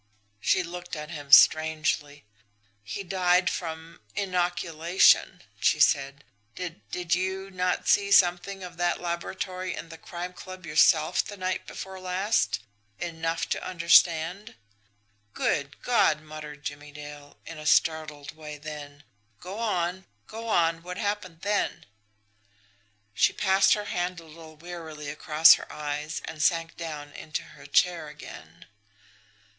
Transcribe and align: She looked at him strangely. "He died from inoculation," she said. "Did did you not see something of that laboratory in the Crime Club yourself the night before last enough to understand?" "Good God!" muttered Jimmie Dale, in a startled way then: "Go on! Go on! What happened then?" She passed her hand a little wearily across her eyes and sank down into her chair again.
She 0.39 0.63
looked 0.63 0.95
at 0.95 1.11
him 1.11 1.31
strangely. 1.31 2.25
"He 2.83 3.03
died 3.03 3.51
from 3.51 3.99
inoculation," 4.15 5.43
she 5.59 5.79
said. 5.79 6.23
"Did 6.55 6.81
did 6.89 7.13
you 7.13 7.51
not 7.51 7.87
see 7.87 8.09
something 8.11 8.63
of 8.63 8.77
that 8.77 8.99
laboratory 8.99 9.75
in 9.75 9.89
the 9.89 9.99
Crime 9.99 10.33
Club 10.33 10.65
yourself 10.65 11.23
the 11.23 11.37
night 11.37 11.67
before 11.67 11.99
last 11.99 12.61
enough 12.97 13.47
to 13.49 13.63
understand?" 13.63 14.55
"Good 15.35 15.79
God!" 15.83 16.19
muttered 16.21 16.63
Jimmie 16.63 16.91
Dale, 16.91 17.37
in 17.45 17.59
a 17.59 17.67
startled 17.67 18.35
way 18.35 18.57
then: 18.57 19.03
"Go 19.39 19.59
on! 19.59 20.07
Go 20.25 20.47
on! 20.47 20.81
What 20.81 20.97
happened 20.97 21.41
then?" 21.41 21.85
She 23.13 23.33
passed 23.33 23.75
her 23.75 23.85
hand 23.85 24.19
a 24.19 24.23
little 24.25 24.55
wearily 24.55 25.09
across 25.09 25.53
her 25.53 25.71
eyes 25.71 26.23
and 26.25 26.41
sank 26.41 26.75
down 26.75 27.13
into 27.13 27.43
her 27.43 27.67
chair 27.67 28.07
again. 28.07 28.65